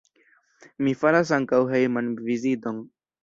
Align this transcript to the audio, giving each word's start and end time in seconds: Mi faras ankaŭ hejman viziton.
Mi 0.85 0.93
faras 1.01 1.33
ankaŭ 1.37 1.59
hejman 1.73 2.09
viziton. 2.31 2.81